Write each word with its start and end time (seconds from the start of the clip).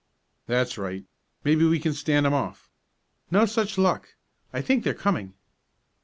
"That's 0.47 0.79
right. 0.79 1.05
Maybe 1.43 1.63
we 1.63 1.77
can 1.79 1.93
stand 1.93 2.25
'em 2.25 2.33
off." 2.33 2.71
"No 3.29 3.45
such 3.45 3.77
luck. 3.77 4.15
I 4.51 4.59
think 4.59 4.83
they're 4.83 4.95
coming." 4.95 5.35